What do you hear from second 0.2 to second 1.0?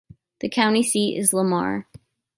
The county